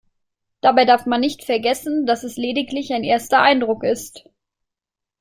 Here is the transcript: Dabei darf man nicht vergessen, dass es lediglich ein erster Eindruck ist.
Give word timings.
Dabei 0.61 0.85
darf 0.85 1.05
man 1.05 1.21
nicht 1.21 1.43
vergessen, 1.43 2.07
dass 2.07 2.23
es 2.23 2.35
lediglich 2.35 2.91
ein 2.91 3.03
erster 3.03 3.39
Eindruck 3.39 3.83
ist. 3.83 4.27